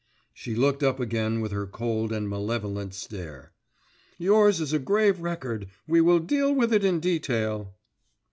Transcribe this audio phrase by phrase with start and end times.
[0.33, 3.53] She looked up again with her cold and malevolent stare;
[4.17, 7.75] "yours is a grave record; we will deal with it in detail."